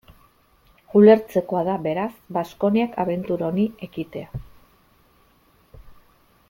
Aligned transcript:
Ulertzekoa 0.99 1.61
da, 1.67 1.75
beraz, 1.83 2.09
Baskoniak 2.39 2.99
abentura 3.05 3.49
honi 3.53 3.69
ekitea. 3.89 4.43